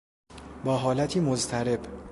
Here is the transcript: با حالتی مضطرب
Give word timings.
با 0.63 0.77
حالتی 0.77 1.19
مضطرب 1.19 1.87